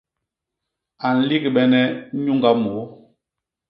[1.05, 1.81] A nligbene
[2.23, 2.81] nyuñga môô.